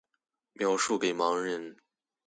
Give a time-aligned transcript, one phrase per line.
[0.53, 1.77] 描述給盲人